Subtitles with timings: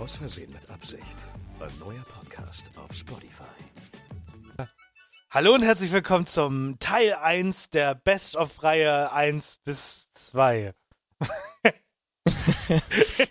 [0.00, 1.04] Aus Versehen mit Absicht.
[1.60, 3.44] Ein neuer Podcast auf Spotify.
[5.30, 10.72] Hallo und herzlich willkommen zum Teil 1 der Best-of-Reihe 1 bis 2.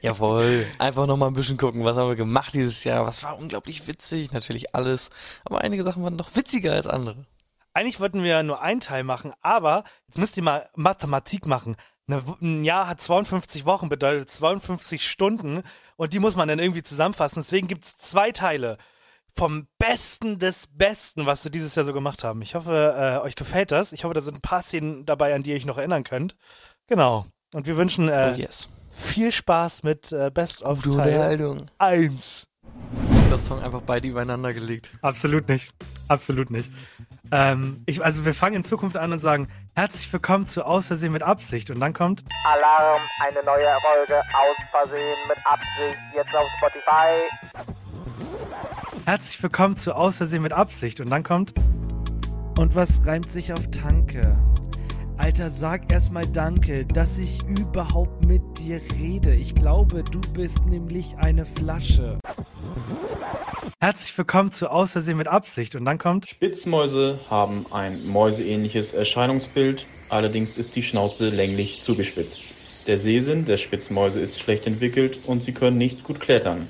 [0.02, 0.68] Jawohl.
[0.78, 3.08] Einfach nochmal ein bisschen gucken, was haben wir gemacht dieses Jahr.
[3.08, 5.10] Was war unglaublich witzig, natürlich alles.
[5.46, 7.26] Aber einige Sachen waren noch witziger als andere.
[7.74, 11.76] Eigentlich wollten wir ja nur einen Teil machen, aber jetzt müsst ihr mal Mathematik machen.
[12.10, 15.62] Ein Jahr hat 52 Wochen, bedeutet 52 Stunden
[15.96, 17.42] und die muss man dann irgendwie zusammenfassen.
[17.42, 18.78] Deswegen gibt's zwei Teile
[19.32, 22.42] vom Besten des Besten, was wir dieses Jahr so gemacht haben.
[22.42, 23.94] Ich hoffe, äh, euch gefällt das.
[23.94, 26.36] Ich hoffe, da sind ein paar Szenen dabei, an die ihr euch noch erinnern könnt.
[26.88, 27.26] Genau.
[27.54, 28.70] Und wir wünschen äh, Oh yes.
[28.92, 31.66] viel Spaß mit äh, Best of Teil Unterhaltung.
[31.78, 32.48] 1.
[33.30, 34.92] Das Song einfach beide übereinander gelegt.
[35.04, 35.72] Absolut nicht.
[36.08, 36.72] Absolut nicht.
[37.32, 39.48] Ähm, ich, also wir fangen in Zukunft an und sagen,
[39.80, 41.70] herzlich willkommen zu Außersehen mit Absicht.
[41.70, 47.64] Und dann kommt, Alarm, eine neue Folge aus Versehen mit Absicht, jetzt auf Spotify.
[49.06, 51.00] herzlich willkommen zu Außersehen mit Absicht.
[51.00, 51.54] Und dann kommt,
[52.58, 54.20] und was reimt sich auf Tanke?
[55.20, 59.36] Alter, sag erstmal Danke, dass ich überhaupt mit dir rede.
[59.36, 62.20] Ich glaube, du bist nämlich eine Flasche.
[63.82, 65.76] Herzlich willkommen zu Außersehen mit Absicht.
[65.76, 72.46] Und dann kommt, Spitzmäuse haben ein mäuseähnliches Erscheinungsbild, allerdings ist die Schnauze länglich zugespitzt.
[72.88, 76.66] Der Sehsinn der Spitzmäuse ist schlecht entwickelt und sie können nicht gut klettern.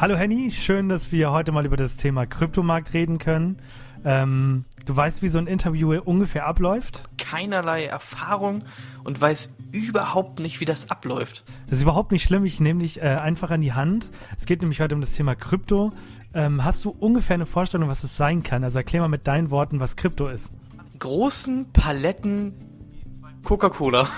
[0.00, 3.58] Hallo Henny, schön, dass wir heute mal über das Thema Kryptomarkt reden können.
[4.04, 7.02] Ähm, du weißt, wie so ein Interview ungefähr abläuft?
[7.16, 8.62] Keinerlei Erfahrung
[9.02, 11.44] und weiß überhaupt nicht, wie das abläuft.
[11.68, 14.10] Das ist überhaupt nicht schlimm, ich nehme dich äh, einfach an die Hand.
[14.38, 15.92] Es geht nämlich heute um das Thema Krypto.
[16.34, 18.62] Ähm, hast du ungefähr eine Vorstellung, was es sein kann?
[18.62, 20.50] Also erklär mal mit deinen Worten, was Krypto ist.
[20.98, 22.54] Großen Paletten
[23.42, 24.08] Coca-Cola.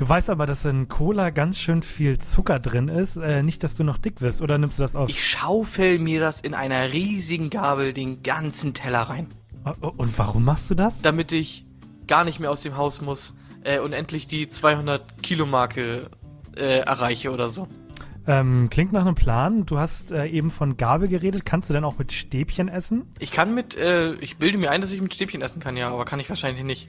[0.00, 3.18] Du weißt aber, dass in Cola ganz schön viel Zucker drin ist.
[3.18, 5.10] Äh, nicht, dass du noch dick wirst, oder nimmst du das auf?
[5.10, 9.26] Ich schaufel mir das in einer riesigen Gabel den ganzen Teller rein.
[9.66, 11.02] Oh, oh, Und warum machst du das?
[11.02, 11.66] damit ich
[12.06, 16.04] gar nicht mehr aus dem Haus muss äh, und endlich die 200 Kilo Marke
[16.56, 17.68] äh, erreiche oder so.
[18.30, 19.66] Ähm, klingt nach einem Plan.
[19.66, 21.44] Du hast äh, eben von Gabel geredet.
[21.44, 23.12] Kannst du denn auch mit Stäbchen essen?
[23.18, 25.90] Ich kann mit, äh, ich bilde mir ein, dass ich mit Stäbchen essen kann, ja,
[25.90, 26.88] aber kann ich wahrscheinlich nicht.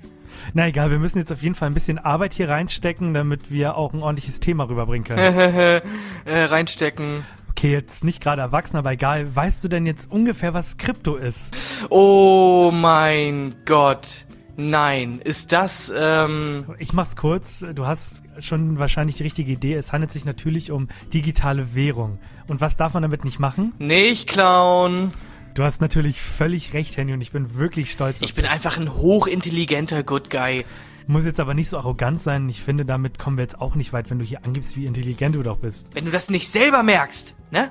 [0.54, 3.76] Na egal, wir müssen jetzt auf jeden Fall ein bisschen Arbeit hier reinstecken, damit wir
[3.76, 5.20] auch ein ordentliches Thema rüberbringen können.
[6.26, 7.26] äh, reinstecken.
[7.50, 9.36] Okay, jetzt nicht gerade erwachsen, aber egal.
[9.36, 11.88] Weißt du denn jetzt ungefähr, was Krypto ist?
[11.90, 14.26] Oh mein Gott.
[14.70, 17.66] Nein, ist das, ähm, Ich mach's kurz.
[17.74, 19.74] Du hast schon wahrscheinlich die richtige Idee.
[19.74, 22.20] Es handelt sich natürlich um digitale Währung.
[22.48, 23.74] Und was darf man damit nicht machen?
[23.80, 25.12] nicht klauen.
[25.54, 28.78] Du hast natürlich völlig recht, Henny, und ich bin wirklich stolz auf Ich bin einfach
[28.78, 30.66] ein hochintelligenter Good Guy.
[31.08, 32.48] Muss jetzt aber nicht so arrogant sein.
[32.48, 35.36] Ich finde, damit kommen wir jetzt auch nicht weit, wenn du hier angibst, wie intelligent
[35.36, 35.88] du doch bist.
[35.94, 37.70] Wenn du das nicht selber merkst, ne?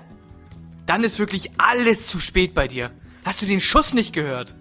[0.85, 2.91] Dann ist wirklich alles zu spät bei dir.
[3.25, 4.57] Hast du den Schuss nicht gehört?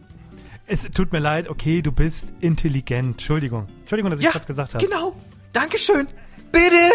[0.72, 3.14] Es tut mir leid, okay, du bist intelligent.
[3.14, 3.66] Entschuldigung.
[3.80, 4.86] Entschuldigung, dass ich das gesagt habe.
[4.86, 5.16] genau.
[5.52, 6.08] Dankeschön.
[6.52, 6.92] Bitte,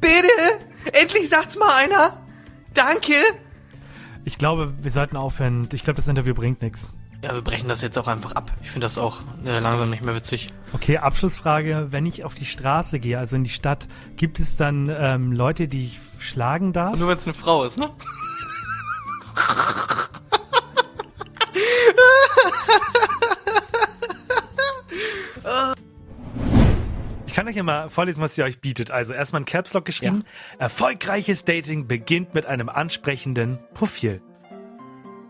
[0.00, 0.26] bitte.
[0.92, 2.20] Endlich sagt's mal einer.
[2.74, 3.14] Danke.
[4.24, 5.68] Ich glaube, wir sollten aufhören.
[5.72, 6.90] Ich glaube, das Interview bringt nichts.
[7.22, 8.50] Ja, wir brechen das jetzt auch einfach ab.
[8.64, 10.48] Ich finde das auch äh, langsam nicht mehr witzig.
[10.72, 11.88] Okay, Abschlussfrage.
[11.90, 15.68] Wenn ich auf die Straße gehe, also in die Stadt, gibt es dann ähm, Leute,
[15.68, 16.96] die ich schlagen darf?
[16.96, 17.90] Nur wenn es eine Frau ist, ne?
[27.42, 28.92] Kann euch ja mal vorlesen, was sie euch bietet.
[28.92, 30.22] Also erstmal ein Caps Lock geschrieben.
[30.60, 34.22] Erfolgreiches Dating beginnt mit einem ansprechenden Profil.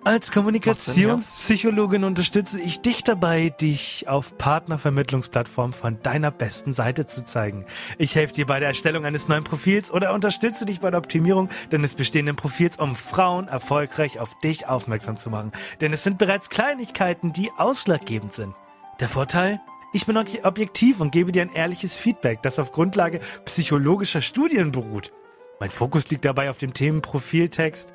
[0.05, 7.64] Als Kommunikationspsychologin unterstütze ich dich dabei, dich auf Partnervermittlungsplattformen von deiner besten Seite zu zeigen.
[7.97, 11.49] Ich helfe dir bei der Erstellung eines neuen Profils oder unterstütze dich bei der Optimierung
[11.70, 15.53] deines bestehenden Profils, um Frauen erfolgreich auf dich aufmerksam zu machen.
[15.81, 18.55] Denn es sind bereits Kleinigkeiten, die ausschlaggebend sind.
[19.00, 19.61] Der Vorteil?
[19.93, 24.73] Ich bin ob- objektiv und gebe dir ein ehrliches Feedback, das auf Grundlage psychologischer Studien
[24.73, 25.12] beruht.
[25.61, 27.93] Mein Fokus liegt dabei auf dem Themen Profiltext,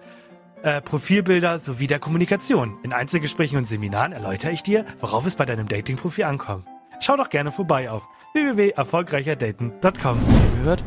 [0.63, 2.77] äh, Profilbilder sowie der Kommunikation.
[2.83, 6.65] In Einzelgesprächen und Seminaren erläutere ich dir, worauf es bei deinem Datingprofil ankommt.
[6.99, 10.19] Schau doch gerne vorbei auf www.erfolgreicherdaten.com.
[10.59, 10.83] Gehört?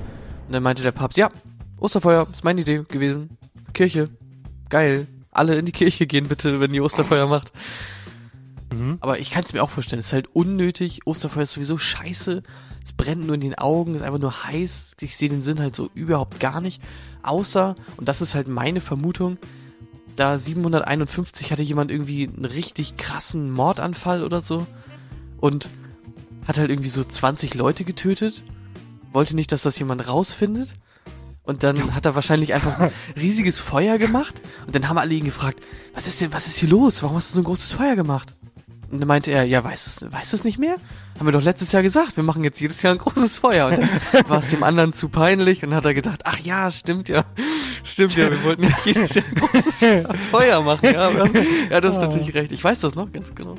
[0.47, 1.29] Und dann meinte der Papst, ja,
[1.79, 3.37] Osterfeuer ist meine Idee gewesen.
[3.73, 4.11] Kirche.
[4.69, 5.07] Geil.
[5.33, 7.53] Alle in die Kirche gehen bitte, wenn ihr Osterfeuer macht.
[9.01, 11.01] Aber ich kann es mir auch vorstellen, es ist halt unnötig.
[11.07, 12.43] Osterfeuer ist sowieso scheiße.
[12.83, 14.93] Es brennt nur in den Augen, ist einfach nur heiß.
[15.01, 16.83] Ich sehe den Sinn halt so überhaupt gar nicht.
[17.23, 19.39] Außer, und das ist halt meine Vermutung,
[20.17, 24.67] da 751 hatte jemand irgendwie einen richtig krassen Mordanfall oder so
[25.41, 25.69] und
[26.47, 28.45] hat halt irgendwie so 20 Leute getötet.
[29.13, 30.75] Wollte nicht, dass das jemand rausfindet.
[31.43, 34.43] Und dann hat er wahrscheinlich einfach ein riesiges Feuer gemacht.
[34.67, 35.61] Und dann haben alle ihn gefragt,
[35.95, 37.03] was ist denn, was ist hier los?
[37.03, 38.37] Warum hast du so ein großes Feuer gemacht?
[38.91, 40.77] Und dann meinte er, ja, weiß, weiß es nicht mehr?
[41.17, 43.69] Haben wir doch letztes Jahr gesagt, wir machen jetzt jedes Jahr ein großes Feuer.
[43.69, 43.89] Und dann
[44.29, 47.25] war es dem anderen zu peinlich und hat er gedacht, ach ja, stimmt ja.
[47.85, 49.85] Stimmt ja, wir wollten ja jedes Jahr ein großes
[50.31, 50.87] Feuer machen.
[50.87, 51.31] Ja, das,
[51.71, 52.51] ja, das ist natürlich recht.
[52.51, 53.55] Ich weiß das noch ganz genau.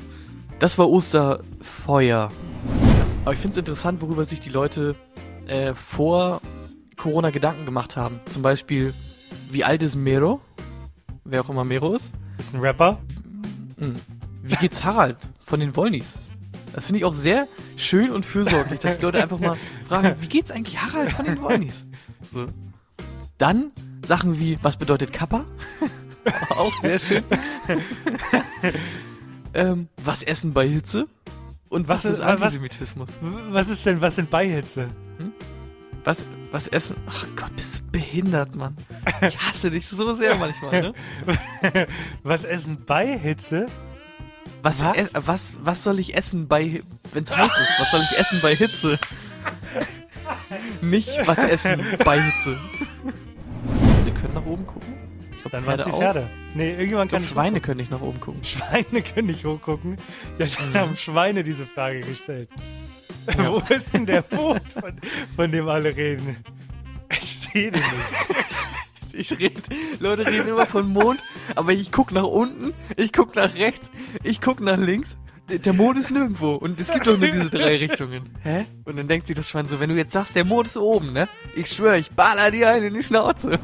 [0.59, 2.29] Das war Osterfeuer.
[3.23, 4.95] Aber ich finde es interessant, worüber sich die Leute
[5.47, 6.41] äh, vor
[6.97, 8.19] Corona Gedanken gemacht haben.
[8.25, 8.93] Zum Beispiel,
[9.49, 10.41] wie alt ist Mero?
[11.23, 12.11] Wer auch immer Mero ist.
[12.37, 12.99] Ist ein Rapper.
[14.43, 16.15] Wie geht's Harald von den Wollnis?
[16.73, 19.57] Das finde ich auch sehr schön und fürsorglich, dass die Leute einfach mal
[19.87, 21.85] fragen, wie geht's eigentlich Harald von den Wollnis?
[22.21, 22.47] So.
[23.37, 23.71] Dann
[24.05, 25.45] Sachen wie, was bedeutet Kappa?
[26.51, 27.23] auch sehr schön.
[29.53, 31.07] ähm, was essen bei Hitze?
[31.69, 33.09] Und was, Was ist ist- was- Antisemitismus?
[33.21, 34.89] Was ist denn, was sind Beihitze?
[36.03, 36.97] Was, was essen?
[37.07, 38.75] Ach Gott, bist du behindert, Mann.
[39.21, 40.93] Ich hasse dich so sehr manchmal, ne?
[42.23, 43.67] Was essen Beihitze?
[44.63, 45.13] Was, Was?
[45.13, 45.27] was?
[45.27, 46.81] was, was soll ich essen bei,
[47.13, 47.79] wenn's heiß ist?
[47.79, 48.99] Was soll ich essen bei Hitze?
[50.81, 52.57] Nicht was essen bei Hitze.
[54.03, 54.93] Wir können nach oben gucken.
[55.31, 55.97] Ich glaub, Dann waren es die auch.
[55.99, 56.29] Pferde.
[56.53, 58.43] Nee, irgendwann Ich kann glaub, Schweine können nicht nach oben gucken.
[58.43, 59.97] Schweine können nicht hochgucken.
[60.37, 60.73] Jetzt Mhm.
[60.75, 62.49] haben Schweine diese Frage gestellt.
[63.37, 64.93] Wo ist denn der Mond, von,
[65.35, 66.37] von dem alle reden?
[67.11, 68.40] Ich sehe den nicht.
[69.17, 69.61] Ich rede,
[69.99, 71.19] Leute reden immer von Mond,
[71.55, 73.91] aber ich guck nach unten, ich guck nach rechts,
[74.23, 75.17] ich guck nach links.
[75.49, 78.37] Der- Mond ist nirgendwo und es gibt doch nur diese drei Richtungen.
[78.41, 78.65] Hä?
[78.85, 81.11] Und dann denkt sich das Schwein so, wenn du jetzt sagst, der Mond ist oben,
[81.11, 81.27] ne?
[81.55, 83.59] Ich schwöre, ich baller dir einen in die Schnauze.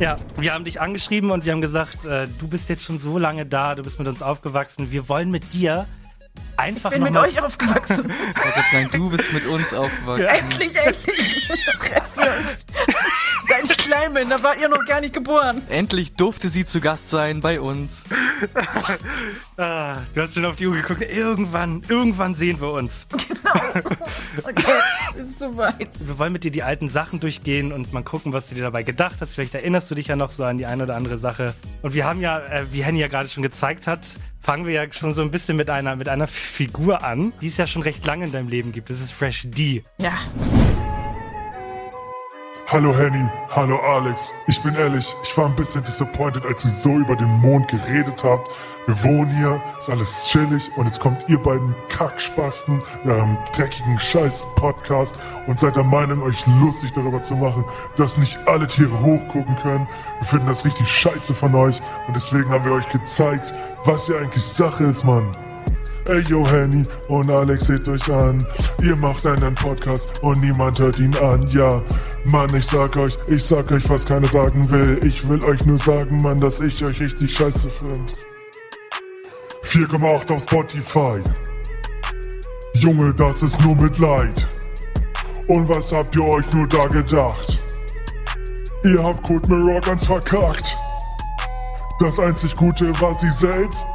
[0.00, 3.18] Ja, wir haben dich angeschrieben und wir haben gesagt, äh, du bist jetzt schon so
[3.18, 4.90] lange da, du bist mit uns aufgewachsen.
[4.90, 5.86] Wir wollen mit dir
[6.56, 8.10] einfach bin noch mit mal euch aufgewachsen.
[8.36, 10.24] Ich wollte sagen, du bist mit uns aufgewachsen.
[10.24, 11.46] endlich, endlich.
[11.78, 12.66] Treffen wir uns.
[13.52, 15.60] Seit ich klein bin, da wart ihr noch gar nicht geboren.
[15.68, 18.04] Endlich durfte sie zu Gast sein bei uns.
[19.58, 21.02] Ah, du hast schon auf die Uhr geguckt.
[21.02, 23.06] Irgendwann, irgendwann sehen wir uns.
[24.42, 25.90] Und jetzt ist es soweit.
[26.00, 28.82] Wir wollen mit dir die alten Sachen durchgehen und mal gucken, was du dir dabei
[28.82, 29.34] gedacht hast.
[29.34, 31.52] Vielleicht erinnerst du dich ja noch so an die eine oder andere Sache.
[31.82, 34.06] Und wir haben ja, äh, wie Henny ja gerade schon gezeigt hat,
[34.40, 37.58] fangen wir ja schon so ein bisschen mit einer, mit einer Figur an, die es
[37.58, 38.88] ja schon recht lange in deinem Leben gibt.
[38.88, 39.82] Das ist Fresh D.
[39.98, 40.14] Ja,
[42.68, 44.32] Hallo Henny, hallo Alex.
[44.46, 48.24] Ich bin ehrlich, ich war ein bisschen disappointed, als ihr so über den Mond geredet
[48.24, 48.50] habt.
[48.86, 53.98] Wir wohnen hier, ist alles chillig und jetzt kommt ihr beiden Kackspasten mit eurem dreckigen
[53.98, 55.14] Scheiß-Podcast
[55.46, 57.64] und seid der Meinung, euch lustig darüber zu machen,
[57.96, 59.86] dass nicht alle Tiere hochgucken können.
[60.20, 63.52] Wir finden das richtig scheiße von euch und deswegen haben wir euch gezeigt,
[63.84, 65.36] was hier eigentlich Sache ist, Mann.
[66.08, 68.44] Ey, yo, Henny und Alex, seht euch an.
[68.82, 71.46] Ihr macht einen Podcast und niemand hört ihn an.
[71.46, 71.80] Ja,
[72.24, 74.98] Mann, ich sag euch, ich sag euch, was keiner sagen will.
[75.04, 78.14] Ich will euch nur sagen, Mann, dass ich euch richtig scheiße find.
[79.62, 81.20] 4,8 auf Spotify.
[82.74, 84.48] Junge, das ist nur Mitleid.
[85.46, 87.60] Und was habt ihr euch nur da gedacht?
[88.82, 90.76] Ihr habt Code Mirror ganz verkackt.
[92.00, 93.86] Das einzig Gute war sie selbst.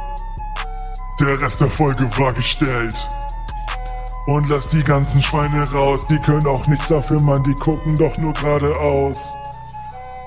[1.20, 2.94] Der Rest der Folge war gestellt.
[4.26, 8.16] Und lass die ganzen Schweine raus, die können auch nichts dafür, Mann, die gucken doch
[8.18, 9.34] nur geradeaus.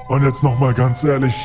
[0.08, 1.36] Und jetzt nochmal ganz ehrlich,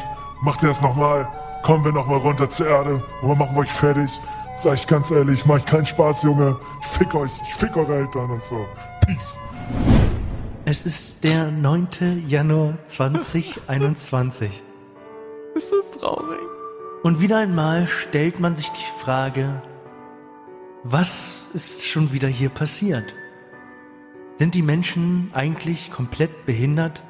[0.41, 1.29] macht ihr das nochmal?
[1.63, 4.11] Kommen wir nochmal runter zur Erde und wir machen euch fertig.
[4.59, 6.57] Sag ich ganz ehrlich, mach ich keinen Spaß, Junge.
[6.81, 8.67] Ich fick euch, ich fick eure Eltern und so.
[9.05, 9.39] Peace.
[10.65, 12.25] Es ist der 9.
[12.27, 14.63] Januar 2021.
[15.55, 16.56] Ist das traurig?
[17.07, 19.63] Und wieder einmal stellt man sich die Frage,
[20.83, 23.15] was ist schon wieder hier passiert?
[24.39, 27.05] Sind die Menschen eigentlich komplett behindert?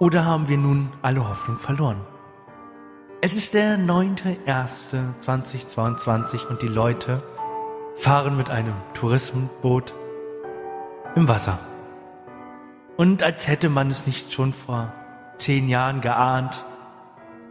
[0.00, 2.00] Oder haben wir nun alle Hoffnung verloren?
[3.20, 7.22] Es ist der 9.1.2022 und die Leute
[7.94, 9.94] fahren mit einem Tourismusboot
[11.14, 11.60] im Wasser.
[12.96, 14.92] Und als hätte man es nicht schon vor
[15.38, 16.64] zehn Jahren geahnt,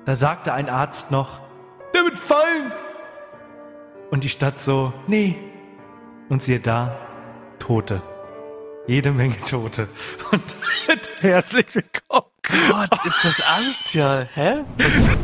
[0.05, 1.39] da sagte ein Arzt noch,
[1.93, 2.71] der wird fallen.
[4.11, 5.35] Und die Stadt so, nee.
[6.29, 6.97] Und siehe da,
[7.59, 8.01] Tote.
[8.87, 9.87] jede Menge Tote.
[10.31, 10.43] Und
[11.21, 12.31] herzlich willkommen.
[12.69, 14.27] Gott, ist das asozial.
[14.33, 14.63] Hä?
[14.77, 15.17] Ist,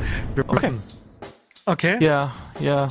[0.47, 0.71] Okay.
[1.65, 1.97] Okay.
[2.03, 2.31] ja,
[2.62, 2.88] ja.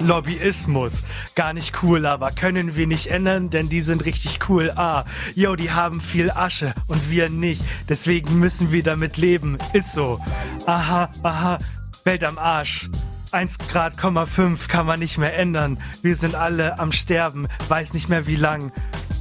[0.00, 1.02] Lobbyismus.
[1.34, 4.72] Gar nicht cool, aber können wir nicht ändern, denn die sind richtig cool.
[4.74, 7.62] Ah, yo, die haben viel Asche und wir nicht.
[7.88, 9.58] Deswegen müssen wir damit leben.
[9.72, 10.18] Ist so.
[10.66, 11.58] Aha, aha.
[12.04, 12.90] Welt am Arsch.
[13.30, 15.78] 1 Grad, 5 kann man nicht mehr ändern.
[16.02, 17.48] Wir sind alle am Sterben.
[17.68, 18.72] Weiß nicht mehr wie lang.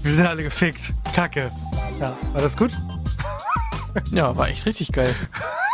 [0.04, 0.94] Wir sind alle gefickt.
[1.16, 1.52] Kacke.
[2.00, 2.72] Ja, war das gut?
[4.12, 5.14] Ja, war echt richtig geil.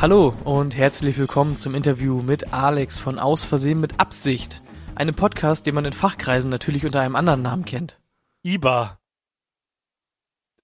[0.00, 4.62] Hallo und herzlich willkommen zum Interview mit Alex von Aus Versehen mit Absicht.
[4.94, 8.00] Einem Podcast, den man in Fachkreisen natürlich unter einem anderen Namen kennt.
[8.42, 8.98] IBA.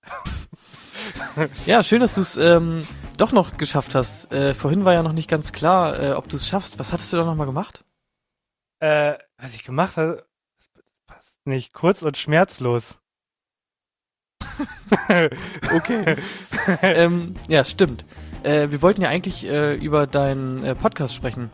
[1.66, 2.81] Ja, schön, dass du es ähm,
[3.19, 4.33] doch noch geschafft hast.
[4.33, 6.78] Äh, vorhin war ja noch nicht ganz klar, äh, ob du es schaffst.
[6.78, 7.85] Was hattest du da nochmal gemacht?
[8.81, 10.26] Äh, was ich gemacht habe,
[11.07, 11.75] passt nicht.
[11.75, 13.02] Kurz und schmerzlos.
[15.75, 16.16] Okay.
[16.83, 18.05] ähm, ja, stimmt.
[18.43, 21.50] Äh, wir wollten ja eigentlich äh, über deinen äh, Podcast sprechen.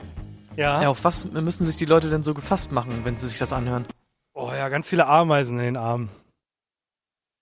[0.57, 0.83] Ja.
[0.83, 3.53] Ja, auf was müssen sich die Leute denn so gefasst machen, wenn sie sich das
[3.53, 3.87] anhören?
[4.35, 6.09] Oh ja, ganz viele Ameisen in den Armen.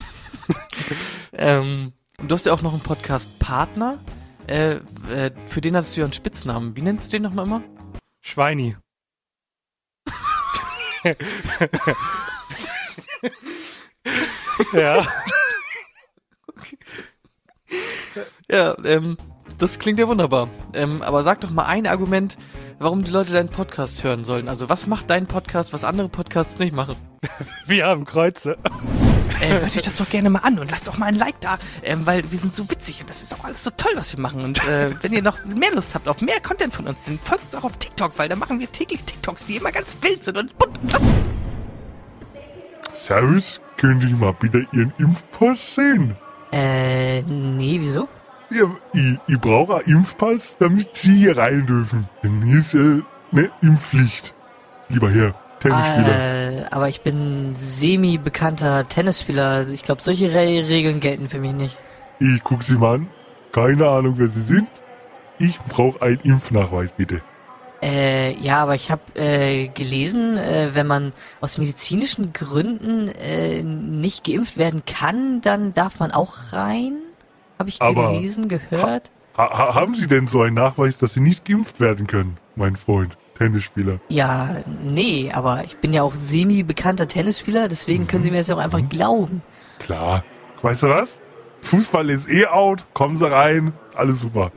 [1.32, 3.98] Ähm, du hast ja auch noch einen Podcast-Partner.
[4.46, 4.80] Äh,
[5.10, 6.76] äh, für den hattest du ja einen Spitznamen.
[6.76, 7.62] Wie nennst du den nochmal immer?
[8.20, 8.76] Schweini.
[14.72, 15.06] Ja.
[18.50, 19.16] Ja, ähm,
[19.58, 20.48] das klingt ja wunderbar.
[20.74, 22.36] Ähm, aber sag doch mal ein Argument,
[22.78, 24.48] warum die Leute deinen Podcast hören sollen.
[24.48, 26.96] Also was macht dein Podcast, was andere Podcasts nicht machen?
[27.66, 28.58] Wir haben Kreuze.
[29.40, 31.58] Äh, hört euch das doch gerne mal an und lasst doch mal ein Like da,
[31.82, 34.20] ähm, weil wir sind so witzig und das ist auch alles so toll, was wir
[34.20, 34.42] machen.
[34.42, 37.44] Und äh, wenn ihr noch mehr Lust habt auf mehr Content von uns, dann folgt
[37.44, 40.36] uns auch auf TikTok, weil da machen wir täglich TikToks, die immer ganz wild sind
[40.36, 41.14] und bunt und lustig.
[43.00, 46.16] Servus, könnte ich mal bitte Ihren Impfpass sehen?
[46.52, 48.08] Äh, nee, wieso?
[48.50, 52.06] Ja, ich, ich brauche einen Impfpass, damit Sie hier rein dürfen.
[52.22, 54.34] Denn hier ist ja ne Impfpflicht.
[54.90, 56.62] Lieber Herr, Tennisspieler.
[56.62, 59.66] Äh, aber ich bin semi-bekannter Tennisspieler.
[59.68, 61.78] Ich glaube, solche Re Regeln gelten für mich nicht.
[62.18, 63.08] Ich guck Sie mal an.
[63.52, 64.68] Keine Ahnung, wer Sie sind.
[65.38, 67.22] Ich brauche einen Impfnachweis, bitte.
[67.82, 74.24] Äh, ja, aber ich habe äh, gelesen, äh, wenn man aus medizinischen Gründen äh, nicht
[74.24, 76.94] geimpft werden kann, dann darf man auch rein.
[77.58, 79.10] Habe ich Aber- gelesen, gehört.
[79.36, 82.76] Ha ha haben Sie denn so einen Nachweis, dass Sie nicht geimpft werden können, mein
[82.76, 84.00] Freund, Tennisspieler?
[84.08, 88.56] Ja, nee, aber ich bin ja auch semi-bekannter Tennisspieler, deswegen können Sie mir das ja
[88.56, 89.42] auch einfach glauben.
[89.78, 90.24] Klar.
[90.62, 91.20] Weißt du was?
[91.62, 92.86] Fußball ist eh out.
[92.92, 93.72] Kommen Sie rein.
[93.94, 94.50] Alles super.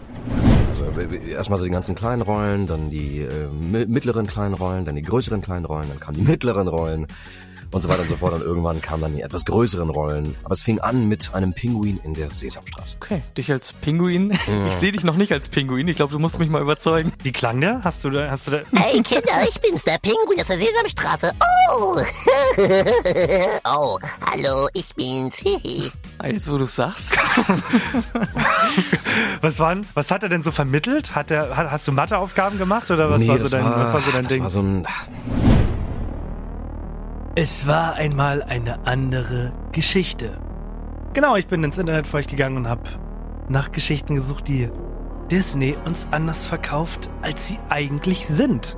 [0.74, 4.86] Also äh, erstmal so die ganzen kleinen Rollen, dann die äh, mi- mittleren kleinen Rollen,
[4.86, 7.06] dann die größeren kleinen Rollen, dann kamen die mittleren Rollen
[7.70, 8.34] und so weiter und so fort.
[8.34, 10.36] Und irgendwann kamen dann die etwas größeren Rollen.
[10.44, 12.98] Aber es fing an mit einem Pinguin in der Sesamstraße.
[13.00, 14.32] Okay, dich als Pinguin.
[14.68, 15.88] Ich sehe dich noch nicht als Pinguin.
[15.88, 17.14] Ich glaube, du musst mich mal überzeugen.
[17.22, 17.84] Wie klang der?
[17.84, 18.58] Hast du da, hast du da?
[18.76, 21.32] Hey Kinder, ich bin's, der Pinguin aus der Sesamstraße.
[21.72, 21.98] Oh!
[23.66, 24.00] oh,
[24.32, 25.36] hallo, ich bin's.
[26.20, 27.18] Ah, Jetzt, wo du sagst.
[29.42, 31.14] Was waren, was hat er denn so vermittelt?
[31.14, 33.80] Hat er, hat, hast du Matheaufgaben gemacht oder was Nee, war so das dein, war,
[33.80, 34.44] was war so dein das Ding?
[34.44, 34.88] war so ein,
[37.36, 40.38] Es war einmal eine andere Geschichte.
[41.14, 42.82] Genau, ich bin ins Internet für euch gegangen und habe
[43.50, 44.70] nach Geschichten gesucht, die
[45.30, 48.78] Disney uns anders verkauft, als sie eigentlich sind.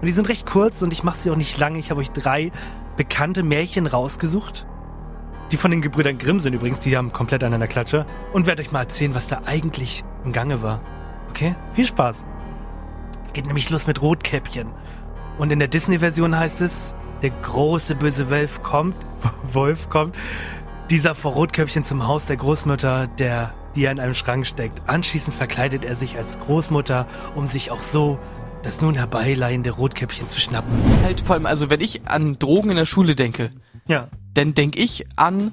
[0.00, 1.78] Und die sind recht kurz und ich mache sie auch nicht lange.
[1.78, 2.50] Ich habe euch drei
[2.96, 4.66] bekannte Märchen rausgesucht.
[5.52, 8.06] Die von den Gebrüdern Grimm sind übrigens, die haben komplett an einer Klatsche.
[8.32, 10.80] Und werde euch mal erzählen, was da eigentlich im Gange war.
[11.34, 11.56] Okay?
[11.72, 12.24] Viel Spaß.
[13.24, 14.68] Es geht nämlich los mit Rotkäppchen.
[15.36, 18.96] Und in der Disney-Version heißt es, der große böse Wolf kommt,
[19.52, 20.14] Wolf kommt,
[20.90, 24.80] dieser vor Rotkäppchen zum Haus der Großmutter, der, die er in einem Schrank steckt.
[24.86, 28.20] Anschließend verkleidet er sich als Großmutter, um sich auch so
[28.62, 30.70] das nun herbeileihende Rotkäppchen zu schnappen.
[31.02, 33.50] Halt, vor allem, also wenn ich an Drogen in der Schule denke,
[33.88, 35.50] Ja, dann denke ich an,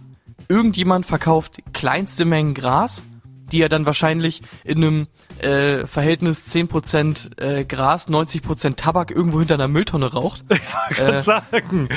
[0.48, 3.04] irgendjemand verkauft kleinste Mengen Gras,
[3.52, 5.08] die er dann wahrscheinlich in einem
[5.40, 10.44] äh, Verhältnis 10% äh, Gras, 90% Tabak irgendwo hinter einer Mülltonne raucht.
[10.90, 11.90] kann sagen.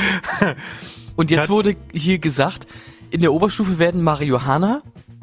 [1.17, 1.51] Und jetzt Ja.
[1.51, 2.67] wurde hier gesagt,
[3.11, 4.83] in der Oberstufe werden Marihuana,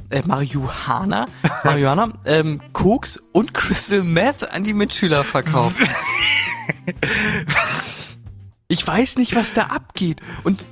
[0.09, 1.27] äh, Marihuana,
[1.63, 5.81] Marihuana, ähm, Koks und Crystal Meth an die Mitschüler verkauft.
[8.67, 10.21] ich weiß nicht, was da abgeht.
[10.43, 10.65] Und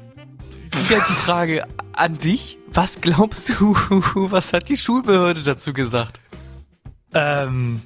[0.87, 3.73] wieder die Frage an dich, was glaubst du,
[4.31, 6.19] was hat die Schulbehörde dazu gesagt?
[7.13, 7.81] Ähm,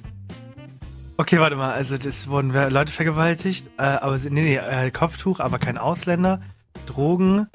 [1.16, 5.38] Okay, warte mal, also das wurden Leute vergewaltigt, äh, aber sie- nee, nee, äh, Kopftuch,
[5.38, 6.40] aber kein Ausländer,
[6.86, 7.46] Drogen,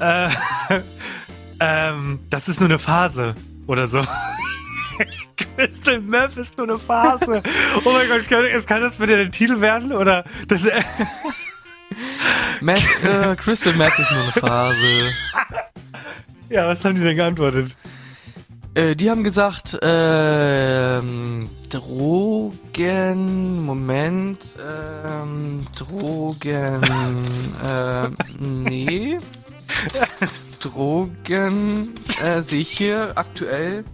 [0.00, 0.28] äh,
[1.60, 3.36] ähm, das ist nur eine Phase
[3.68, 4.00] oder so.
[5.54, 7.40] Crystal Meth ist nur eine Phase.
[7.84, 10.62] Oh mein Gott, kann, es- kann das bitte der Titel werden oder das?
[12.60, 15.12] Matt, äh, Crystal Meth ist nur eine Phase.
[16.52, 17.76] Ja, was haben die denn geantwortet?
[18.74, 26.82] Äh, die haben gesagt, ähm, Drogen, Moment, ähm, Drogen,
[27.66, 29.18] ähm, nee.
[30.60, 33.84] Drogen, äh, sehe ich hier aktuell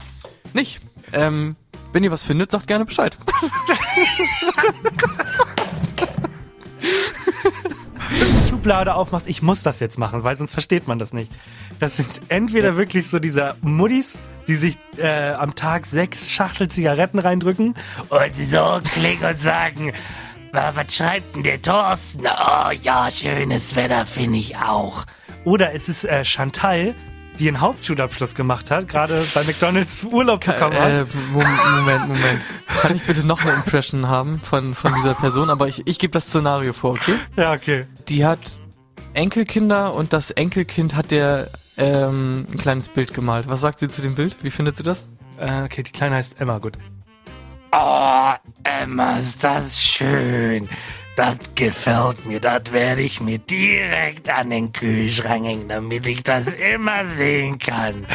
[0.52, 0.80] nicht.
[1.12, 1.56] Ähm,
[1.92, 3.16] wenn ihr was findet, sagt gerne Bescheid.
[8.68, 11.32] Schublade aufmachst, ich muss das jetzt machen, weil sonst versteht man das nicht.
[11.80, 17.18] Das sind entweder wirklich so diese Muddis, die sich äh, am Tag sechs Schachtel Zigaretten
[17.18, 17.74] reindrücken
[18.10, 19.92] Und so klingen und sagen,
[20.52, 22.26] "Wa- was schreibt denn der Thorsten?
[22.26, 25.04] Oh ja, schönes Wetter finde ich auch.
[25.44, 26.94] oder es ist äh, Chantal,
[27.38, 31.08] die einen Hauptschulabschluss gemacht hat, gerade bei McDonalds Urlaub bekommen Äh, hat.
[31.32, 31.44] Mom-
[31.76, 32.42] Moment, Moment.
[32.82, 35.48] Kann ich bitte noch eine Impression haben von, von dieser Person?
[35.48, 37.14] Aber ich, ich gebe das Szenario vor, okay?
[37.36, 37.86] Ja, okay.
[38.08, 38.40] Die hat
[39.14, 43.48] Enkelkinder und das Enkelkind hat der ähm, ein kleines Bild gemalt.
[43.48, 44.36] Was sagt sie zu dem Bild?
[44.42, 45.04] Wie findet sie das?
[45.38, 46.78] Äh, okay, die Kleine heißt Emma, gut.
[47.72, 48.32] Oh,
[48.64, 50.68] Emma, ist das schön.
[51.18, 52.38] Das gefällt mir.
[52.38, 58.06] Das werde ich mir direkt an den Kühlschrank hängen, damit ich das immer sehen kann.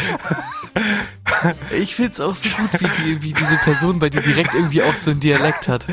[1.78, 4.96] Ich find's auch so gut, wie, die, wie diese Person bei dir direkt irgendwie auch
[4.96, 5.86] so ein Dialekt hat.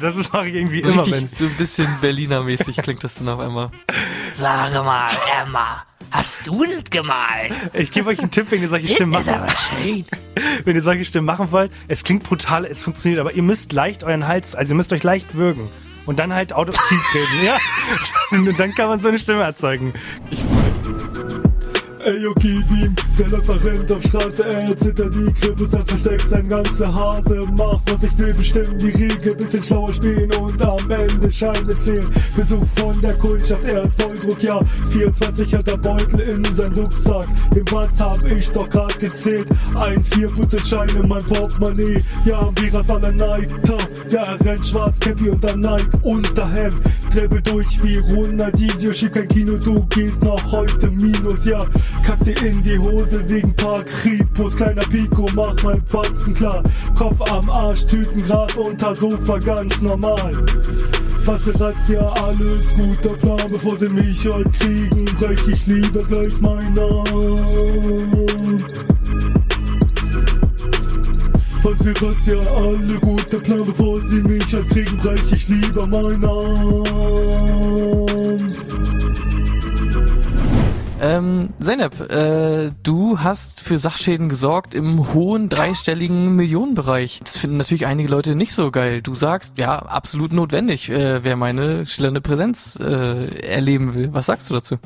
[0.00, 1.28] Das ist mache ich irgendwie So immer, richtig, wenn.
[1.28, 3.70] so ein bisschen Berliner-mäßig klingt das dann auf einmal.
[4.32, 5.08] Sag mal,
[5.44, 7.52] Emma, hast du das gemalt?
[7.74, 10.06] Ich gebe euch einen Tipp, wenn ihr solche Stimmen machen aber schön.
[10.64, 11.70] wenn ihr solche Stimmen machen wollt.
[11.86, 15.02] Es klingt brutal, es funktioniert, aber ihr müsst leicht euren Hals, also ihr müsst euch
[15.02, 15.68] leicht würgen.
[16.06, 17.56] Und dann halt auditiv reden, ja?
[18.30, 19.92] Und dann kann man so eine Stimme erzeugen.
[22.02, 25.84] Ey, yo, gib ihm, der läuft nach rennt auf Straße, er zittert die Krippes, er
[25.84, 30.62] versteckt sein ganze Hase, macht was ich will, bestimmen die Regel, bisschen schlauer spielen und
[30.62, 32.08] am Ende Scheine zählen.
[32.34, 34.58] Besuch von der Kundschaft, er hat Volldruck, ja,
[34.90, 40.08] 24 hat der Beutel in sein Rucksack, den Platz hab ich doch grad gezählt, 1,
[40.08, 43.76] 4 Butterscheine, mein Portemonnaie, ja, Viras aller Neiter,
[44.08, 46.78] ja, er rennt schwarz, Cappy und dann Nike, Unterhemd,
[47.12, 51.66] Treppe durch wie Ronaldinho, schieb kein Kino, du gehst noch heute Minus, ja,
[52.04, 56.62] kack dir in die Hose wegen paar Kripos, kleiner Pico, mach mein Patzen klar,
[56.96, 60.44] Kopf am Arsch, Tütengras unter Sofa, ganz normal.
[61.24, 66.02] Was ist als ja alles guter Plan, bevor sie mich heute kriegen, brech ich lieber
[66.02, 68.58] gleich meinen Arm.
[71.62, 75.86] Was wir jetzt ja alle guter Plan, bevor sie mich halt kriegen, brech ich lieber
[75.86, 78.09] meinen Arm.
[81.02, 87.20] Ähm, Zeynep, äh, du hast für Sachschäden gesorgt im hohen dreistelligen Millionenbereich.
[87.24, 89.00] Das finden natürlich einige Leute nicht so geil.
[89.00, 94.10] Du sagst, ja, absolut notwendig, äh, wer meine schillernde Präsenz äh, erleben will.
[94.12, 94.76] Was sagst du dazu?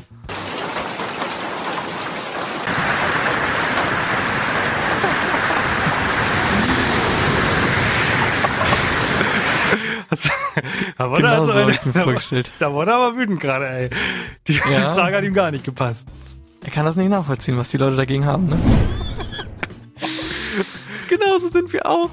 [10.97, 12.53] Da wurde, Genau also so hab eine, ich's mir da, vorgestellt.
[12.59, 13.91] da wurde er aber wütend gerade, ey.
[14.47, 14.95] Die, die Ja.
[14.95, 16.09] Frage hat ihm gar nicht gepasst.
[16.65, 18.59] Er kann das nicht nachvollziehen, was die Leute dagegen haben, ne?
[21.09, 22.11] Genauso sind wir auch.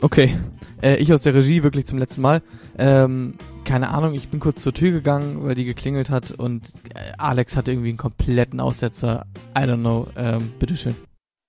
[0.00, 0.38] Okay,
[0.82, 2.42] äh, ich aus der Regie wirklich zum letzten Mal.
[2.78, 7.12] Ähm, keine Ahnung, ich bin kurz zur Tür gegangen, weil die geklingelt hat und äh,
[7.18, 9.26] Alex hatte irgendwie einen kompletten Aussetzer.
[9.56, 10.94] I don't know, ähm, bitteschön.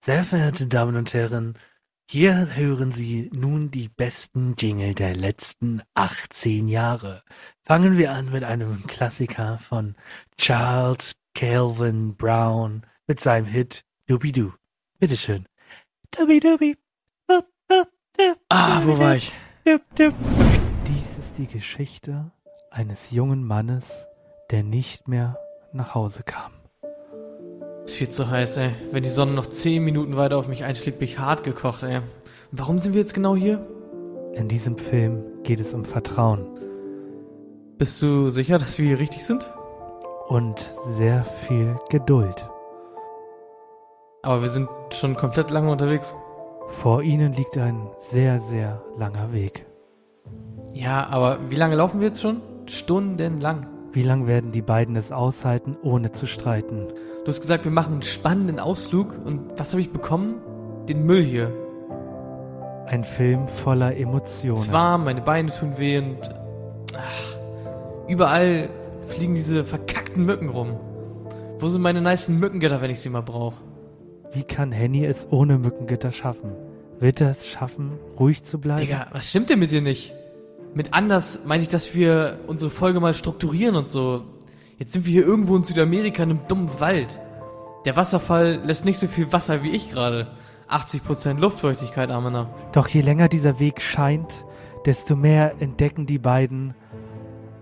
[0.04, 1.56] Sehr verehrte Damen und Herren,
[2.10, 7.22] hier hören Sie nun die besten Jingle der letzten 18 Jahre.
[7.64, 9.96] Fangen wir an mit einem Klassiker von
[10.38, 14.54] Charles Calvin Brown mit seinem Hit Doobie-Doo.
[15.00, 15.48] Bitteschön.
[16.12, 16.78] Doobie-Doobie.
[18.48, 19.34] Ah, wo war ich?
[19.66, 22.32] Dies ist die Geschichte
[22.72, 24.08] eines jungen Mannes,
[24.50, 25.38] der nicht mehr
[25.74, 26.57] nach Hause kam.
[27.88, 28.72] Ist viel zu heiß, ey.
[28.92, 31.98] Wenn die Sonne noch 10 Minuten weiter auf mich einschlägt, bin ich hart gekocht, ey.
[31.98, 32.04] Und
[32.52, 33.66] warum sind wir jetzt genau hier?
[34.34, 36.46] In diesem Film geht es um Vertrauen
[37.78, 39.50] Bist du sicher, dass wir hier richtig sind?
[40.28, 42.50] und sehr viel Geduld.
[44.24, 46.14] Aber wir sind schon komplett lange unterwegs.
[46.68, 49.66] Vor ihnen liegt ein sehr, sehr langer Weg.
[50.74, 52.42] Ja, aber wie lange laufen wir jetzt schon?
[52.66, 53.68] Stundenlang.
[53.94, 56.88] Wie lang werden die beiden es aushalten, ohne zu streiten?
[57.28, 60.36] Du hast gesagt, wir machen einen spannenden Ausflug und was habe ich bekommen?
[60.88, 61.52] Den Müll hier.
[62.86, 64.54] Ein Film voller Emotionen.
[64.54, 66.20] Es ist warm, meine Beine tun weh und
[66.96, 68.70] ach, überall
[69.10, 70.78] fliegen diese verkackten Mücken rum.
[71.60, 73.58] Wo sind meine nicen Mückengitter, wenn ich sie mal brauche?
[74.32, 76.54] Wie kann Henny es ohne Mückengitter schaffen?
[77.02, 78.80] Wird er es schaffen, ruhig zu bleiben?
[78.80, 80.14] Digga, was stimmt denn mit dir nicht?
[80.74, 84.24] Mit anders meine ich, dass wir unsere Folge mal strukturieren und so.
[84.78, 87.20] Jetzt sind wir hier irgendwo in Südamerika in einem dummen Wald.
[87.86, 90.28] Der Wasserfall lässt nicht so viel Wasser wie ich gerade.
[90.70, 92.50] 80% Luftfeuchtigkeit, Amena.
[92.74, 94.46] Doch je länger dieser Weg scheint,
[94.86, 96.76] desto mehr entdecken die beiden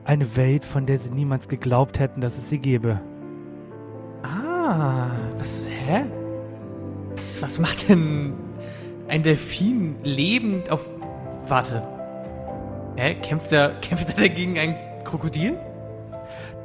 [0.03, 2.99] eine Welt, von der sie niemals geglaubt hätten, dass es sie gäbe.
[4.23, 6.03] Ah, was, hä?
[7.11, 8.33] Was, was macht denn
[9.07, 10.89] ein Delfin lebend auf,
[11.47, 11.81] warte.
[12.97, 14.75] Hä, kämpft er, kämpft er dagegen ein
[15.05, 15.57] Krokodil?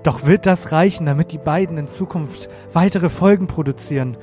[0.03, 4.17] Doch wird das reichen, damit die beiden in Zukunft weitere Folgen produzieren?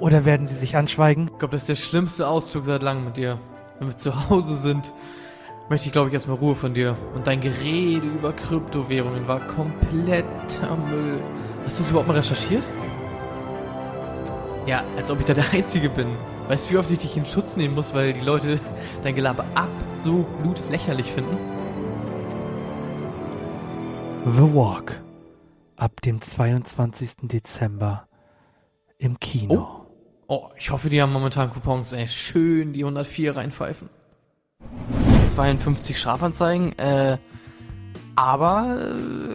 [0.00, 1.30] Oder werden sie sich anschweigen?
[1.32, 3.38] Ich glaube, das ist der schlimmste Ausflug seit langem mit dir.
[3.78, 4.92] Wenn wir zu Hause sind,
[5.68, 6.96] möchte ich, glaube ich, erstmal Ruhe von dir.
[7.14, 11.20] Und dein Gerede über Kryptowährungen war kompletter Müll.
[11.66, 12.62] Hast du das überhaupt mal recherchiert?
[14.66, 16.06] Ja, als ob ich da der Einzige bin.
[16.48, 18.60] Weißt du, wie oft ich dich in Schutz nehmen muss, weil die Leute
[19.02, 21.55] dein Gelaber absolut lächerlich finden?
[24.28, 25.00] The Walk.
[25.76, 27.10] Ab dem 22.
[27.22, 28.08] Dezember
[28.98, 29.86] im Kino.
[30.26, 32.08] Oh, ich hoffe, die haben momentan Coupons, ey.
[32.08, 33.88] Schön die 104 reinpfeifen.
[35.28, 37.18] 52 Strafanzeigen, äh,
[38.16, 38.78] aber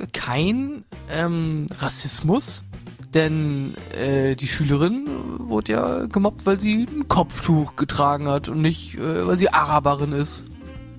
[0.01, 2.65] äh, kein ähm, Rassismus,
[3.13, 8.95] denn äh, die Schülerin wurde ja gemobbt, weil sie ein Kopftuch getragen hat und nicht,
[8.95, 10.43] äh, weil sie Araberin ist.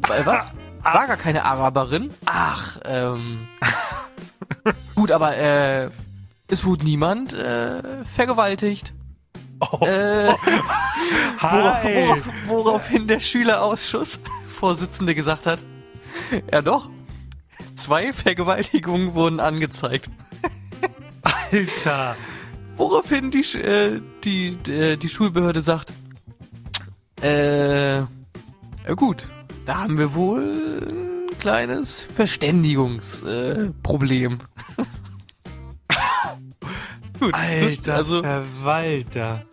[0.09, 0.50] Weil was?
[0.83, 2.11] War gar keine Araberin.
[2.25, 3.49] Ach, ähm.
[4.95, 5.90] Gut, aber äh,
[6.49, 8.95] es wurde niemand äh, vergewaltigt.
[9.81, 10.29] Äh,
[11.40, 15.64] worauf, worauf, woraufhin der Schülerausschuss Vorsitzende gesagt hat,
[16.51, 16.90] ja doch,
[17.75, 20.11] zwei Vergewaltigungen wurden angezeigt.
[21.23, 22.16] Alter.
[22.77, 25.92] Woraufhin die, äh, die, die, die Schulbehörde sagt,
[27.21, 28.03] äh,
[28.97, 29.29] gut,
[29.64, 34.33] da haben wir wohl ein kleines Verständigungsproblem.
[34.33, 34.37] Äh,
[37.20, 39.44] gut, Alter, also Verwalter.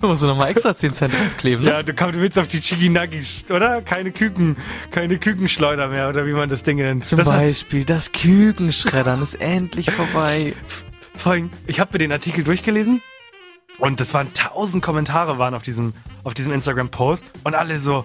[0.06, 1.70] musst du nochmal extra 10 Cent draufkleben, ne?
[1.70, 3.82] Ja, du, komm, du willst auf die Chiginagis, oder?
[3.82, 4.56] Keine Küken,
[4.90, 7.04] keine Kükenschleuder mehr, oder wie man das Ding nennt.
[7.04, 10.54] Zum das Beispiel das Kükenschreddern ist endlich vorbei.
[11.16, 13.02] Vor allem, ich habe mir den Artikel durchgelesen
[13.80, 18.04] und das waren tausend Kommentare waren auf diesem, auf diesem Instagram-Post und alle so,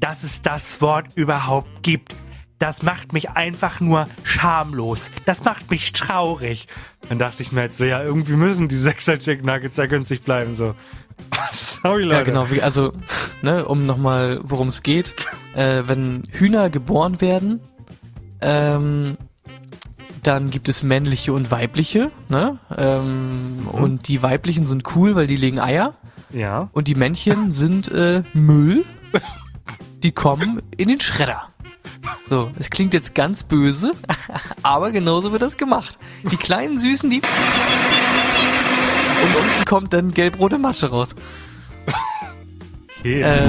[0.00, 2.14] dass es das Wort überhaupt gibt.
[2.58, 5.10] Das macht mich einfach nur schamlos.
[5.24, 6.68] Das macht mich traurig.
[7.08, 10.22] Dann dachte ich mir halt so, ja, irgendwie müssen die Sechser Chick Nuggets ja günstig
[10.22, 10.74] bleiben, so.
[11.52, 12.18] Sorry, Leute.
[12.18, 12.50] Ja, genau.
[12.50, 12.92] Wie, also,
[13.42, 15.14] ne, um nochmal, worum es geht.
[15.54, 17.60] Äh, wenn Hühner geboren werden,
[18.40, 19.16] ähm,
[20.22, 22.58] dann gibt es männliche und weibliche, ne?
[22.76, 25.94] Ähm, Und die weiblichen sind cool, weil die legen Eier.
[26.30, 26.68] Ja.
[26.72, 28.84] Und die Männchen sind äh, Müll.
[30.02, 31.48] Die kommen in den Schredder.
[32.28, 33.92] So, es klingt jetzt ganz böse,
[34.62, 35.98] aber genauso wird das gemacht.
[36.30, 37.20] Die kleinen Süßen, die...
[39.22, 41.14] Und unten kommt dann gelb-rote Masche raus.
[43.04, 43.20] Okay.
[43.22, 43.40] Äh,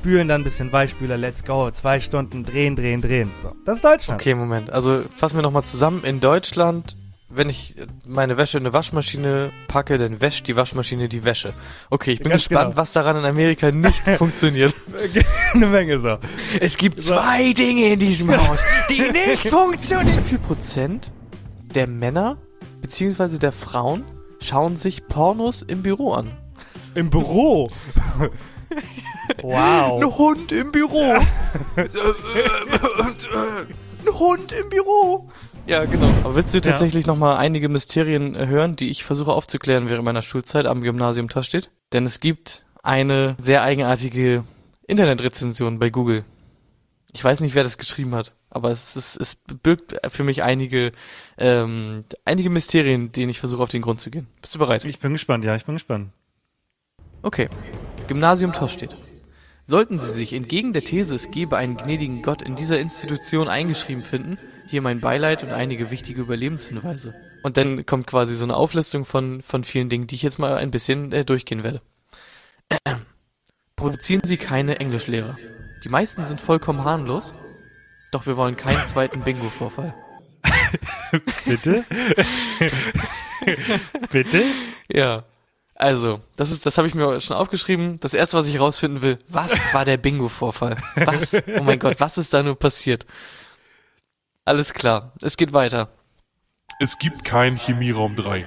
[0.00, 1.70] Spülen dann ein bisschen Weichspüler, let's go.
[1.70, 3.30] Zwei Stunden drehen, drehen, drehen.
[3.42, 4.18] So, das ist Deutschland.
[4.18, 4.70] Okay, Moment.
[4.70, 6.04] Also fassen wir nochmal zusammen.
[6.04, 6.96] In Deutschland,
[7.28, 11.52] wenn ich meine Wäsche in eine Waschmaschine packe, dann wäscht die Waschmaschine die Wäsche.
[11.90, 12.80] Okay, ich bin Ganz gespannt, genau.
[12.80, 14.74] was daran in Amerika nicht funktioniert.
[15.52, 16.16] Eine Menge so.
[16.60, 20.24] Es gibt zwei Dinge in diesem Haus, die nicht funktionieren.
[20.24, 21.12] Wie viel Prozent
[21.74, 22.38] der Männer
[22.80, 24.04] beziehungsweise der Frauen
[24.40, 26.30] schauen sich Pornos im Büro an?
[26.94, 27.70] Im Büro.
[29.42, 30.02] Wow.
[30.02, 31.14] Ein Hund im Büro.
[31.76, 31.88] Ein
[34.06, 35.28] Hund im Büro.
[35.66, 36.08] Ja, genau.
[36.24, 40.04] Aber willst du tatsächlich noch mal einige Mysterien äh, hören, die ich versuche aufzuklären während
[40.04, 41.70] meiner Schulzeit am Gymnasium Tastedt?
[41.92, 44.44] Denn es gibt eine sehr eigenartige
[44.86, 46.24] Internetrezension bei Google.
[47.12, 50.92] Ich weiß nicht, wer das geschrieben hat, aber es, ist, es birgt für mich einige,
[51.38, 54.28] ähm, einige Mysterien, denen ich versuche auf den Grund zu gehen.
[54.40, 54.84] Bist du bereit?
[54.84, 56.10] Ich bin gespannt, ja, ich bin gespannt.
[57.22, 57.48] Okay.
[58.10, 58.96] Gymnasium Tostedt.
[59.62, 64.02] Sollten Sie sich entgegen der These, es gebe einen gnädigen Gott in dieser Institution eingeschrieben
[64.02, 67.14] finden, hier mein Beileid und einige wichtige Überlebenshinweise.
[67.44, 70.56] Und dann kommt quasi so eine Auflistung von, von vielen Dingen, die ich jetzt mal
[70.56, 71.82] ein bisschen äh, durchgehen werde.
[73.76, 75.38] Produzieren Sie keine Englischlehrer.
[75.84, 77.32] Die meisten sind vollkommen harmlos,
[78.10, 79.94] doch wir wollen keinen zweiten Bingo-Vorfall.
[81.44, 81.84] Bitte?
[84.10, 84.42] Bitte?
[84.92, 85.26] Ja.
[85.80, 87.98] Also, das ist, das habe ich mir schon aufgeschrieben.
[88.00, 90.76] Das erste, was ich rausfinden will, was war der Bingo-Vorfall?
[90.94, 91.34] Was?
[91.58, 93.06] Oh mein Gott, was ist da nur passiert?
[94.44, 95.88] Alles klar, es geht weiter.
[96.80, 98.44] Es gibt keinen Chemieraum 3.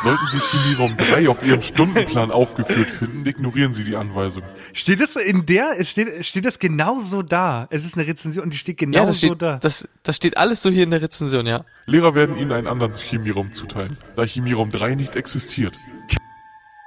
[0.00, 4.42] Sollten Sie Chemieraum 3 auf Ihrem Stundenplan aufgeführt finden, ignorieren Sie die Anweisung.
[4.72, 7.68] Steht das in der, steht, steht das genau so da?
[7.70, 9.58] Es ist eine Rezension und die steht genau ja, das so steht, da.
[9.58, 11.64] das, das steht alles so hier in der Rezension, ja.
[11.86, 15.74] Lehrer werden Ihnen einen anderen Chemieraum zuteilen, da Chemieraum 3 nicht existiert.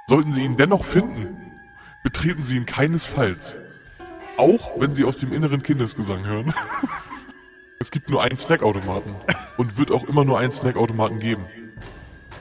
[0.06, 1.34] Sollten Sie ihn dennoch finden,
[2.04, 3.56] betreten Sie ihn keinesfalls.
[4.36, 6.52] Auch wenn Sie aus dem inneren Kindesgesang hören.
[7.78, 9.16] Es gibt nur einen Snackautomaten
[9.56, 11.46] und wird auch immer nur einen Snackautomaten geben.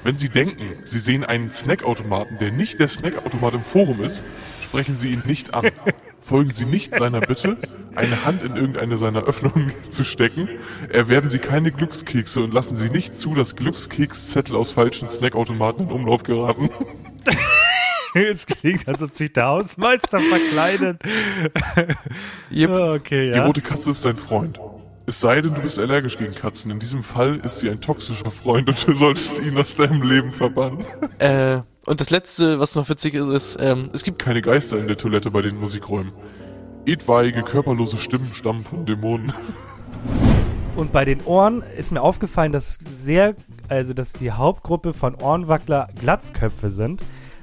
[0.03, 4.23] Wenn Sie denken, Sie sehen einen Snackautomaten, der nicht der Snackautomat im Forum ist,
[4.61, 5.69] sprechen Sie ihn nicht an.
[6.19, 7.57] Folgen Sie nicht seiner Bitte,
[7.95, 10.47] eine Hand in irgendeine seiner Öffnungen zu stecken.
[10.89, 15.91] Erwerben Sie keine Glückskekse und lassen Sie nicht zu, dass Glückskekszettel aus falschen Snackautomaten in
[15.91, 16.69] Umlauf geraten.
[18.13, 21.01] Es klingt, als ob sich der Hausmeister verkleidet.
[22.51, 22.69] Yep.
[22.69, 23.45] Okay, Die ja.
[23.45, 24.59] rote Katze ist dein Freund.
[25.05, 26.71] Es sei denn, du bist allergisch gegen Katzen.
[26.71, 30.31] In diesem Fall ist sie ein toxischer Freund und du solltest ihn aus deinem Leben
[30.31, 30.83] verbannen.
[31.17, 34.87] Äh, und das letzte, was noch witzig ist, ist, ähm, es gibt Keine Geister in
[34.87, 36.13] der Toilette bei den Musikräumen.
[36.85, 39.33] Etwaige körperlose Stimmen stammen von Dämonen.
[40.75, 43.35] Und bei den Ohren ist mir aufgefallen, dass sehr,
[43.67, 47.01] also dass die Hauptgruppe von Ohrenwackler Glatzköpfe sind.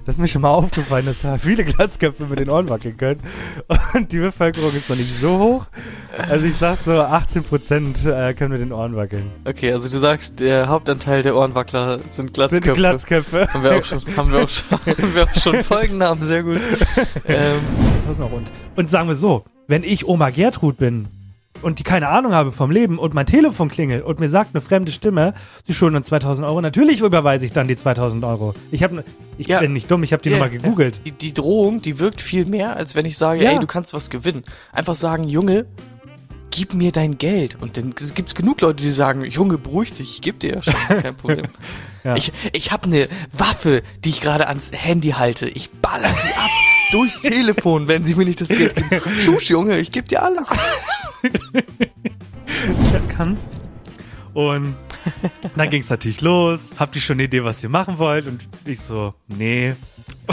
[0.08, 3.20] Das ist mir schon mal aufgefallen, dass da viele Glatzköpfe mit den Ohren wackeln können.
[3.92, 5.66] Und die Bevölkerung ist noch nicht so hoch.
[6.16, 9.30] Also ich sag so, 18 Prozent äh, können mit den Ohren wackeln.
[9.44, 12.64] Okay, also du sagst, der Hauptanteil der Ohrenwackler sind Glatzköpfe.
[12.64, 13.52] Sind Glatzköpfe.
[13.52, 16.58] Haben wir auch schon, haben wir auch schon, haben wir auch schon Folgennamen, sehr gut.
[17.26, 17.60] Ähm,
[18.04, 18.36] 1000 Euro.
[18.36, 21.08] Und, und sagen wir so, wenn ich Oma Gertrud bin
[21.62, 24.60] und die keine Ahnung habe vom Leben und mein Telefon klingelt und mir sagt eine
[24.60, 25.34] fremde Stimme,
[25.66, 28.54] sie schulden uns 2000 Euro, natürlich überweise ich dann die 2000 Euro.
[28.70, 28.92] Ich, hab,
[29.38, 29.60] ich Ja.
[29.60, 31.00] bin nicht dumm, ich habe die Ja, Nummer gegoogelt.
[31.06, 33.50] Die, die Drohung, die wirkt viel mehr, als wenn ich sage, Ja.
[33.52, 34.42] ey, du kannst was gewinnen.
[34.72, 35.66] Einfach sagen, Junge,
[36.50, 37.56] gib mir dein Geld.
[37.60, 40.74] Und dann gibt's genug Leute, die sagen, Junge, beruhig dich, ich geb dir ja schon,
[41.02, 41.46] kein Problem.
[42.04, 42.14] Ja.
[42.14, 45.48] Ich, ich habe eine Waffe, die ich gerade ans Handy halte.
[45.48, 46.48] Ich baller sie ab
[46.92, 49.00] durchs Telefon, wenn sie mir nicht das Geld geben.
[49.18, 50.48] Schusch, Junge, ich geb dir alles.
[53.08, 53.36] kann.
[54.34, 54.76] Und
[55.56, 56.60] dann ging es natürlich los.
[56.78, 58.26] Habt ihr schon eine Idee, was ihr machen wollt?
[58.26, 59.74] Und ich so, nee.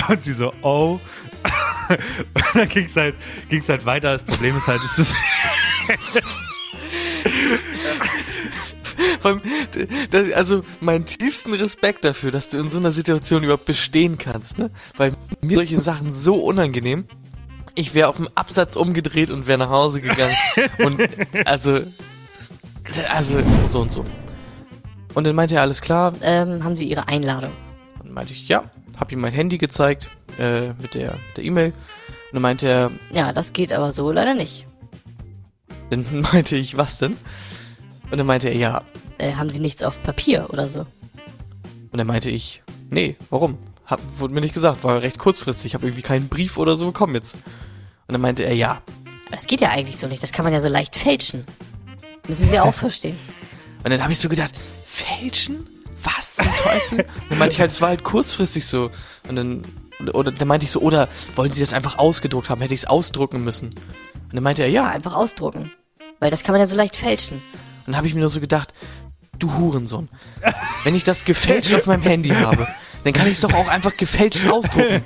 [0.10, 1.00] Und sie so, oh.
[1.90, 3.16] Und dann ging es halt,
[3.50, 4.14] ging's halt weiter.
[4.14, 5.14] Das Problem ist halt, es ist
[10.12, 14.58] Das, also mein tiefsten Respekt dafür, dass du in so einer Situation überhaupt bestehen kannst,
[14.58, 14.72] ne?
[14.98, 17.06] Weil mir solche Sachen so unangenehm.
[17.76, 20.36] Ich wäre auf dem Absatz umgedreht und wäre nach Hause gegangen.
[20.80, 21.02] und
[21.46, 21.82] also,
[23.10, 24.06] also so und so.
[25.14, 26.14] Und dann meinte er, alles klar.
[26.22, 27.52] Ähm, haben Sie Ihre Einladung?
[28.00, 28.64] Und dann meinte ich, ja,
[29.00, 30.10] hab ihm mein Handy gezeigt
[30.40, 31.68] äh, mit der der E-Mail.
[31.68, 34.66] Und dann meinte er, Ja, das geht aber so leider nicht.
[35.90, 37.18] dann meinte ich, was denn?
[38.12, 38.82] Und dann meinte er, ja.
[39.18, 40.82] Äh, haben Sie nichts auf Papier oder so?
[41.92, 43.58] Und dann meinte ich, nee, warum?
[43.86, 47.16] Hab, wurde mir nicht gesagt, war recht kurzfristig, habe irgendwie keinen Brief oder so bekommen
[47.16, 47.36] jetzt.
[47.36, 48.82] Und dann meinte er, ja.
[49.32, 50.22] Das geht ja eigentlich so nicht.
[50.24, 51.46] Das kann man ja so leicht fälschen.
[52.28, 53.18] Müssen Sie auch verstehen.
[53.84, 54.54] Und dann habe ich so gedacht,
[54.86, 55.68] fälschen?
[56.04, 57.00] Was zum Teufel?
[57.00, 58.92] Und dann meinte ich halt, es war halt kurzfristig so.
[59.28, 59.64] Und dann,
[60.14, 62.62] oder dann meinte ich so, oder wollen Sie das einfach ausgedruckt haben?
[62.62, 63.70] Hätte ich es ausdrucken müssen?
[63.70, 64.90] Und dann meinte er, Ja, ja.
[64.90, 65.72] einfach ausdrucken.
[66.20, 67.38] Weil das kann man ja so leicht fälschen.
[67.38, 68.74] Und dann habe ich mir nur so gedacht,
[69.40, 70.10] du Hurensohn.
[70.84, 72.68] Wenn ich das gefälscht auf meinem Handy habe,
[73.04, 75.04] dann kann ich es doch auch einfach gefälscht ausdrucken.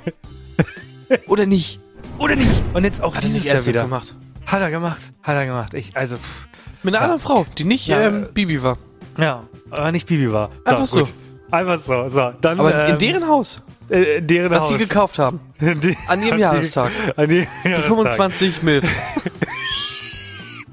[1.26, 1.80] Oder nicht?
[2.18, 2.62] Oder nicht?
[2.74, 3.82] Und jetzt auch Hat er dieses nicht Jahr wieder.
[3.82, 4.14] gemacht.
[4.46, 5.12] Hat er gemacht.
[5.22, 5.74] Hat er gemacht.
[5.74, 6.48] Ich, also, pff,
[6.82, 8.78] Mit einer anderen Frau, die nicht Ja, ähm, Bibi war.
[9.18, 10.50] ja, aber nicht Bibi war.
[10.64, 11.00] Einfach so.
[11.00, 11.14] gut.
[11.50, 12.08] Einfach so.
[12.08, 14.68] So, dann, Aber in ähm, deren Haus, äh, in deren was Haus.
[14.70, 15.40] sie gekauft haben.
[15.60, 16.90] Die- An ihrem die- Jahrestag.
[17.16, 17.84] An ihrem Jahrestag.
[17.86, 18.98] 25 Milfs.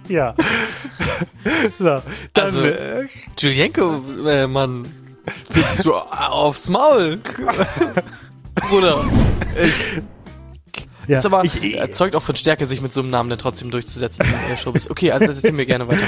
[0.07, 0.35] Ja.
[1.79, 2.01] so,
[2.33, 4.85] dann, Also- äh, Julienko, äh, Mann,
[5.49, 7.19] willst du aufs Maul?
[8.69, 9.05] Bruder.
[9.63, 10.01] Ich,
[11.07, 11.19] ja.
[11.19, 14.25] ist aber ich, erzeugt auch von Stärke, sich mit so einem Namen dann trotzdem durchzusetzen
[14.25, 14.89] in der Showbiz.
[14.89, 16.01] Okay, also erzähl mir gerne weiter.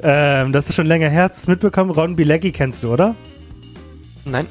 [0.00, 1.90] ähm, das ist schon länger her, hast du mitbekommen?
[1.90, 3.14] Ron Bilecki kennst du, oder?
[4.24, 4.46] Nein.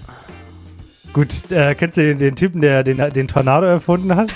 [1.14, 4.30] Gut, äh, kennst du den, den Typen, der den, den Tornado erfunden hat?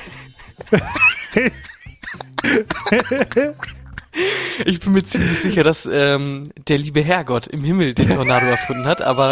[4.65, 8.85] Ich bin mir ziemlich sicher, dass ähm, der liebe Herrgott im Himmel den Tornado erfunden
[8.85, 9.27] hat, aber